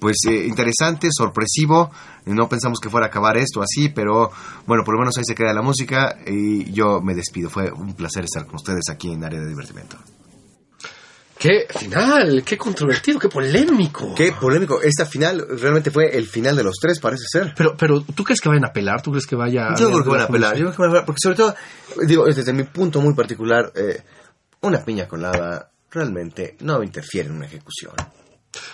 [0.03, 1.89] pues eh, interesante, sorpresivo.
[2.25, 4.29] No pensamos que fuera a acabar esto así, pero
[4.67, 7.49] bueno, por lo menos ahí se queda la música y yo me despido.
[7.49, 9.95] Fue un placer estar con ustedes aquí en Área de Divertimento.
[11.39, 12.43] ¡Qué final!
[12.43, 13.17] ¡Qué controvertido!
[13.17, 14.13] ¡Qué polémico!
[14.13, 14.81] Qué polémico.
[14.81, 17.53] Esta final realmente fue el final de los tres, parece ser.
[17.55, 19.01] Pero, pero, ¿tú crees que vayan a apelar?
[19.01, 20.57] ¿Tú crees que vaya Yo creo que van a apelar.
[20.57, 21.55] Yo creo que van a apelar, porque sobre todo,
[22.05, 24.01] digo, desde mi punto muy particular, eh,
[24.59, 27.93] una piña colada realmente no interfiere en una ejecución.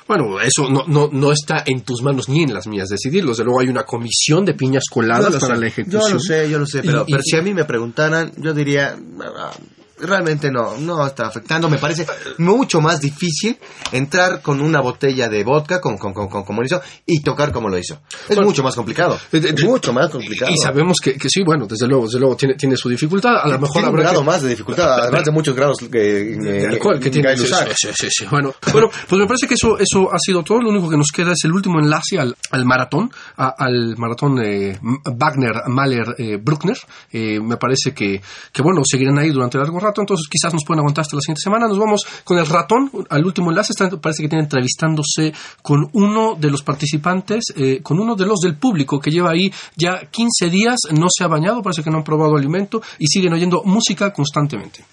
[0.07, 3.31] Bueno, eso no, no, no está en tus manos ni en las mías decidirlo.
[3.31, 6.01] Desde luego hay una comisión de piñas coladas para sé, la ejecución.
[6.07, 8.31] Yo lo sé, yo lo sé, pero, Y- y- pero si a mí me preguntaran,
[8.37, 9.51] yo diría, ah,
[9.99, 11.69] realmente no, no está afectando.
[11.69, 12.05] Me parece
[12.37, 13.57] mucho más difícil
[13.91, 17.51] entrar con una botella de vodka, con, con, con, con- como lo hizo, y tocar
[17.51, 18.01] como lo hizo.
[18.27, 19.15] Es Bueno, mucho más complicado.
[19.31, 20.51] eh, eh, Es mucho más complicado.
[20.51, 23.37] Y sabemos que, que sí, bueno, desde luego, desde luego tiene, tiene su dificultad.
[23.41, 25.77] A lo mejor Tiene un habrá grado que- más de dificultad, además de muchos grados
[25.91, 27.35] que, de alcohol que tiene.
[27.37, 27.45] Sí,
[27.75, 28.25] sí, sí, sí.
[28.29, 30.59] Bueno, bueno, pues me parece que eso, eso ha sido todo.
[30.61, 34.39] Lo único que nos queda es el último enlace al, al maratón, a- al maratón
[34.43, 34.77] eh,
[35.15, 36.77] Wagner, Mahler, eh, Bruckner.
[37.11, 38.21] Eh, me parece que,
[38.51, 41.41] que, bueno, seguirán ahí durante largo rato, entonces quizás nos pueden aguantar hasta la siguiente
[41.41, 41.67] semana.
[41.67, 43.73] Nos vamos con el ratón, al último enlace.
[43.73, 48.39] Está, parece que tiene entrevistándose con uno de los participantes, eh, con uno de los
[48.39, 51.97] del público que lleva ahí ya 15 días, no se ha bañado, parece que no
[51.97, 54.83] han probado alimento y siguen oyendo música constantemente.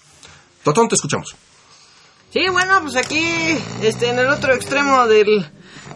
[0.65, 1.37] Ratón, te escuchamos.
[2.33, 3.25] Sí, bueno, pues aquí,
[3.83, 5.47] este, en el otro extremo del,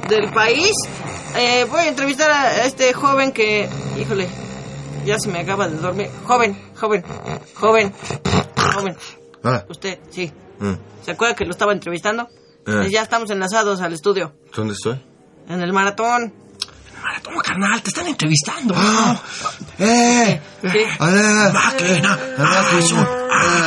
[0.09, 0.73] del país,
[1.37, 3.69] eh, voy a entrevistar a, a este joven que,
[4.01, 4.29] híjole,
[5.05, 6.09] ya se me acaba de dormir.
[6.25, 7.05] Joven, joven,
[7.55, 7.95] joven,
[8.75, 8.97] joven.
[9.45, 10.33] Ah, Usted, sí.
[10.59, 10.73] mm.
[11.05, 12.29] ¿Se acuerda que lo estaba entrevistando?
[12.67, 12.89] Eh.
[12.91, 15.01] Ya estamos enlazados al estudio, ¿Dónde estoy?
[15.49, 16.33] en el maratón.
[16.95, 18.75] Cámara, toma, carnal, te están entrevistando.
[18.77, 19.21] Ah,
[19.79, 20.41] ¡Eh!
[20.61, 20.87] ¿Qué?
[20.99, 21.51] ¡Hola!
[21.55, 22.61] Máquina, ¡Máquina!
[22.79, 23.07] azul,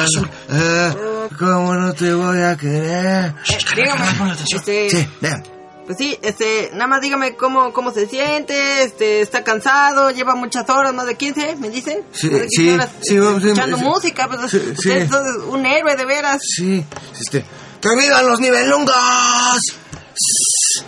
[0.03, 0.30] azul.
[0.51, 0.93] Eh,
[1.39, 3.34] ¿Cómo no te voy a querer?
[3.43, 4.59] Shh, carnal, carnal, ponle atención.
[4.59, 5.43] Este, Sí, ven.
[5.86, 10.69] Pues sí, este, nada más dígame cómo, cómo se siente, este, está cansado, lleva muchas
[10.69, 12.03] horas, más de 15, me dicen.
[12.13, 13.84] Sí, Más de 15 sí, horas, sí, vamos, escuchando sí.
[13.84, 15.11] música, pues Sí, usted es
[15.49, 16.41] un héroe de veras.
[16.55, 16.86] Sí,
[17.19, 17.43] este.
[17.81, 18.95] ¡Que vivan los nivelungos!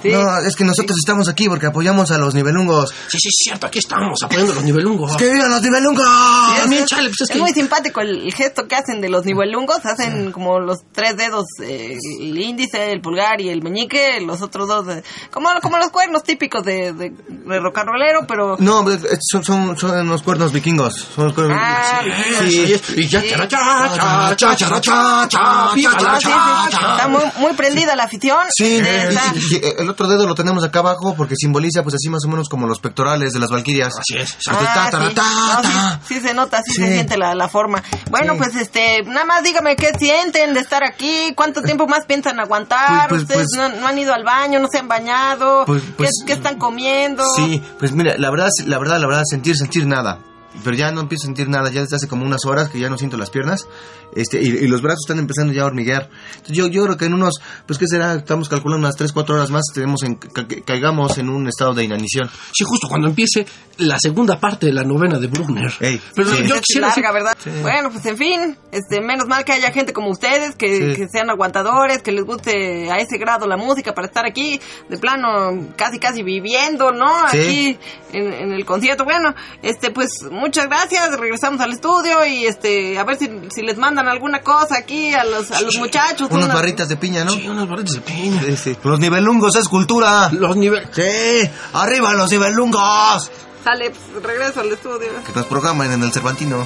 [0.02, 0.10] Sí.
[0.10, 2.92] No, es que nosotros estamos aquí porque apoyamos a los nivelungos.
[3.10, 5.16] Sí, sí, es cierto, aquí estamos apoyando a los nivelungos.
[5.18, 6.06] ¡Que vivan los nivelungos!
[6.06, 9.02] Sí, también, es- chale, pues es es que- muy simpático el, el gesto que hacen
[9.02, 9.86] de los nivelungos.
[9.86, 14.20] Hacen como los tres dedos, eh, el índice, el pulgar y el meñique.
[14.22, 18.26] Los otros dos, eh, como, como los cuernos típicos de, de, de rock and rollero,
[18.28, 18.56] pero...
[18.60, 20.94] No, es- son, son, son los cuernos vikingos.
[21.16, 22.40] Son los cuernos Ah, vikingos.
[22.52, 22.78] sí.
[22.78, 22.94] Sí.
[23.02, 23.30] Y ya, Sí.
[23.30, 26.78] cha, cha, cha, cha, cha, cha, cha, viva Ah, la sí, sí, cha, sí.
[26.78, 26.92] cha.
[26.92, 28.40] Está muy, muy prendida la afición.
[28.56, 31.96] Sí, Eh, está- y- y el otro dedo lo tenemos acá abajo porque simboliza pues
[31.96, 33.94] así más o menos como los pectorales de las valquirias.
[33.98, 34.92] Así es, Ah, ta, sí.
[34.92, 36.00] ta, No, ta.
[36.08, 36.82] sí, sí se nota, sí, Sí.
[36.82, 37.84] se siente la, la forma.
[38.10, 42.40] Bueno, pues este, nada más dígame qué sienten de estar aquí, cuánto tiempo más piensan
[42.40, 45.64] aguantar, Pues, pues, ustedes pues- no, no han ido al baño, no se han bañado,
[45.66, 47.24] Pues- ¿Qué, qué están comiendo?
[47.36, 50.20] Sí, pues mira, la verdad, la verdad, la verdad, sentir, sentir nada.
[50.66, 52.90] Pero ya no empiezo a sentir nada, ya desde hace como unas horas que ya
[52.90, 53.68] no siento las piernas,
[54.16, 56.10] este, y, y los brazos están empezando ya a hormiguear.
[56.34, 57.36] Entonces yo, yo creo que en unos,
[57.66, 61.30] pues qué será, estamos calculando unas 3, 4 horas más, tenemos en, ca- caigamos en
[61.30, 62.30] un estado de inanición.
[62.54, 63.46] Sí, justo cuando empiece
[63.78, 65.72] la segunda parte de la novena de Bruckner.
[65.80, 66.44] Ey, Pero sí.
[66.48, 67.38] yo quisiera larga, ¿verdad?
[67.44, 67.52] Sí.
[67.62, 71.02] Bueno, pues en fin, este, menos mal que haya gente como ustedes, que, Sí.
[71.02, 74.60] que sean aguantadores, que les guste a ese grado la música para estar aquí,
[74.90, 77.28] de plano, casi casi viviendo, ¿no?
[77.30, 77.38] Sí.
[77.38, 77.78] Aquí
[78.14, 79.04] en, en el concierto.
[79.04, 83.78] Bueno, este, pues muchas gracias, regresamos al estudio y este, a ver si, si les
[83.78, 86.28] mandan alguna cosa aquí a los, a los muchachos.
[86.32, 87.32] Unas unas- barritas de piña, ¿no?
[87.32, 88.42] Sí, unas barritas de piña.
[88.44, 88.78] Sí, sí.
[88.84, 90.30] Los nivelungos es cultura.
[90.32, 90.88] Los niveles.
[90.94, 93.32] Sí, arriba los nivelungos.
[93.64, 95.10] Sale, pues, regreso al estudio.
[95.26, 96.66] Que nos programen en el Cervantino.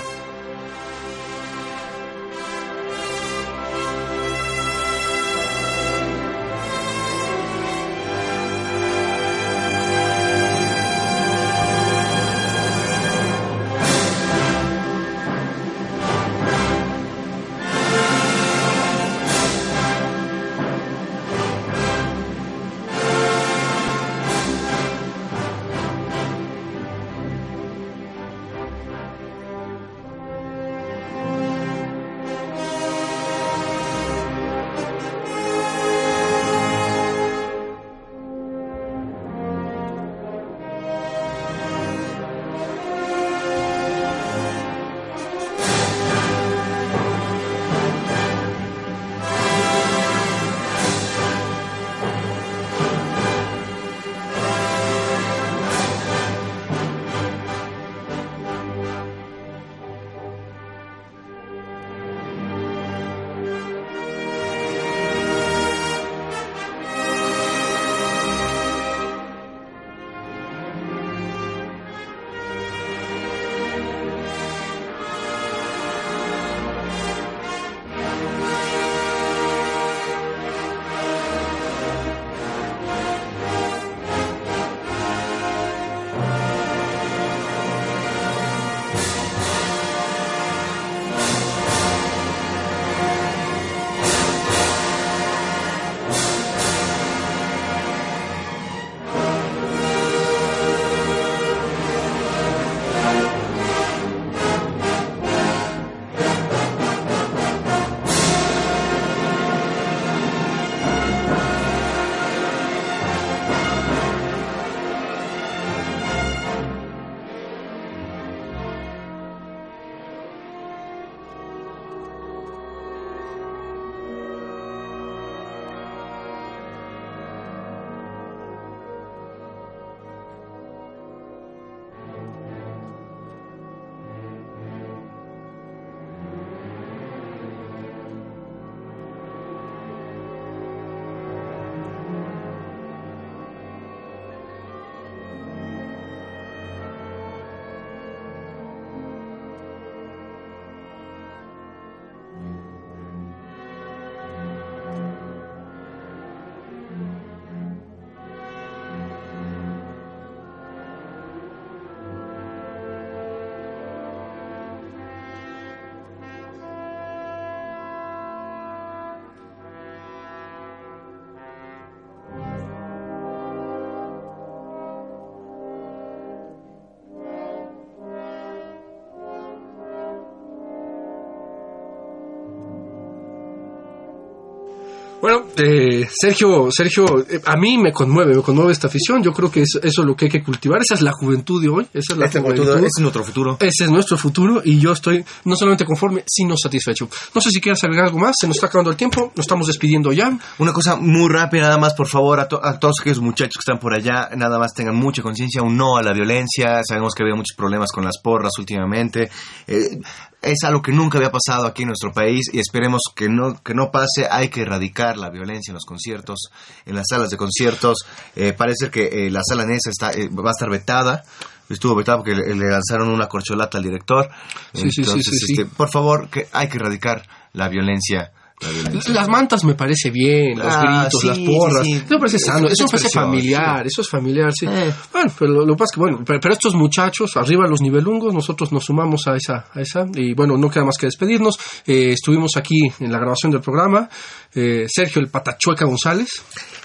[185.22, 189.22] Bueno, eh, Sergio, Sergio, eh, a mí me conmueve, me conmueve esta afición.
[189.22, 190.80] Yo creo que es- eso es lo que hay que cultivar.
[190.82, 191.84] Esa es la juventud de hoy.
[191.94, 192.64] Esa es la Este juventud.
[192.64, 193.58] futuro es nuestro futuro.
[193.60, 197.10] Ese es nuestro futuro y yo estoy no solamente conforme, sino satisfecho.
[197.36, 199.68] No sé si quieres agregar algo más, se nos está acabando el tiempo, nos estamos
[199.68, 200.40] despidiendo ya.
[200.58, 203.70] Una cosa muy rápida, nada más, por favor, a, to- a todos aquellos muchachos que
[203.72, 206.80] están por allá, nada más tengan mucha conciencia, un no a la violencia.
[206.88, 209.30] Sabemos que había muchos problemas con las porras últimamente.
[209.68, 210.00] Eh,
[210.42, 213.74] es algo que nunca había pasado aquí en nuestro país y esperemos que no, que
[213.74, 214.26] no pase.
[214.32, 216.50] Hay que erradicar la violencia en los conciertos,
[216.86, 218.00] en las salas de conciertos.
[218.36, 221.24] Eh, parece que eh, la sala Nesa está, eh, va a estar vetada.
[221.70, 224.30] Estuvo vetada porque le, le lanzaron una corcholata al director.
[224.74, 225.54] Sí, Entonces, sí, sí.
[225.54, 228.32] este, por favor, que hay que erradicar la violencia.
[228.62, 229.14] La.
[229.14, 231.84] Las mantas me parece bien, los Ah, gritos, sí, las porras.
[231.86, 231.98] sí, sí.
[232.06, 234.66] Eso me parece sano, es eso me parece familiar, eso es familiar, sí.
[234.68, 234.94] Eh.
[235.14, 237.82] Bueno, pero lo, lo que pasa es que, bueno, pero, pero estos muchachos, arriba los
[237.82, 241.58] nivelungos, nosotros nos sumamos a esa, a esa, y bueno, no queda más que despedirnos.
[241.88, 244.10] Eh, estuvimos aquí en la grabación del programa,
[244.54, 246.28] eh, Sergio el Patachueca González,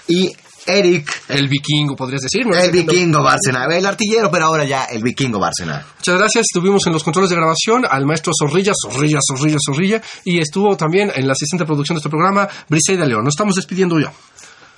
[0.07, 0.31] Y
[0.65, 2.45] Eric el vikingo, podrías decir.
[2.45, 2.55] ¿no?
[2.55, 5.85] El vikingo Bárcena, el artillero, pero ahora ya el vikingo Bárcena.
[5.97, 6.45] Muchas gracias.
[6.51, 10.01] Estuvimos en los controles de grabación al maestro Zorrilla, Zorrilla, Zorrilla, Zorrilla.
[10.23, 13.23] Y estuvo también en la asistente de producción de este programa, Briseida León.
[13.23, 14.11] Nos estamos despidiendo ya.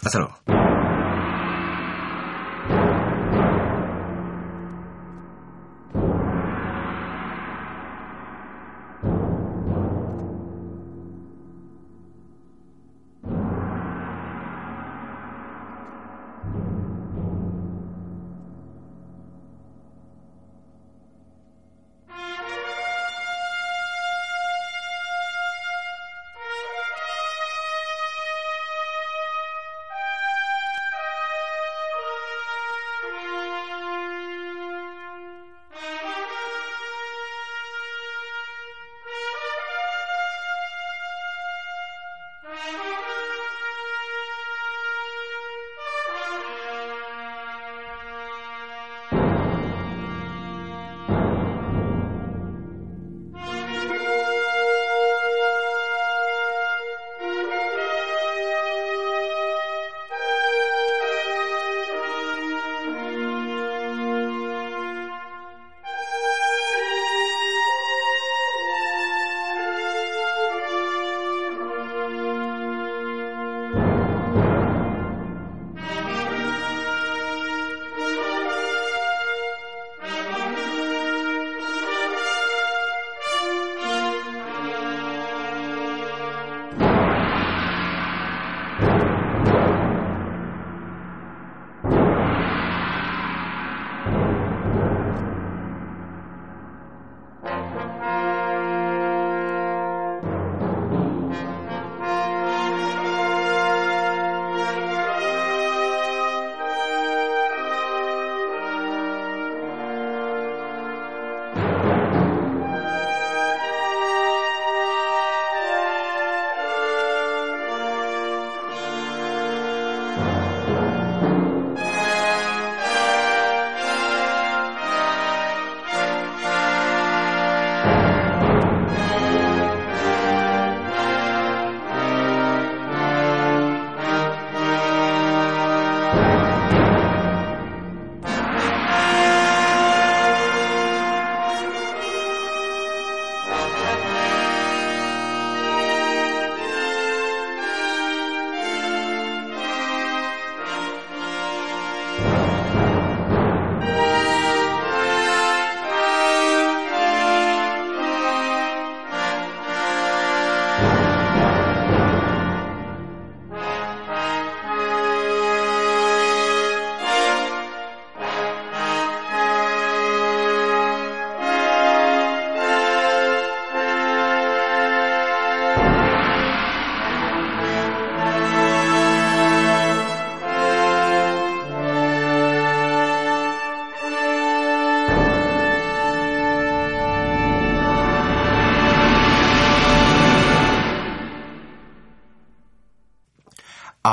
[0.03, 0.76] Hasta luego.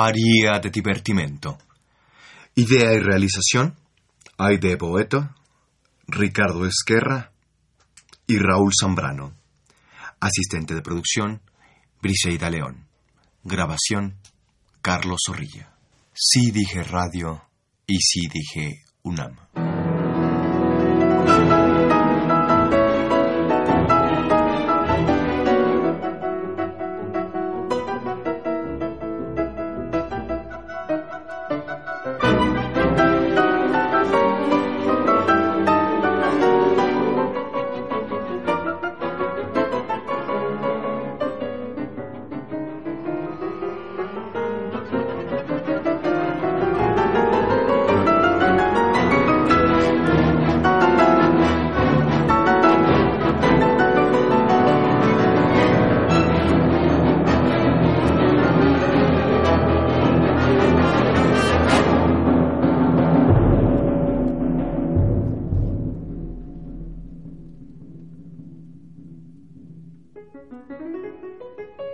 [0.07, 1.57] Aria de divertimento.
[2.57, 3.74] Idea y realización,
[4.36, 5.30] Aide Boeto,
[6.07, 7.32] Ricardo Esquerra
[8.26, 9.32] y Raúl Zambrano.
[10.20, 11.40] Asistente de producción,
[12.02, 12.86] Briseida León.
[13.44, 14.18] Grabación,
[14.82, 15.72] Carlos Zorrilla.
[16.12, 17.42] Sí dije radio
[17.86, 19.38] y sí dije UNAM.
[70.35, 70.70] Thank
[71.78, 71.93] you.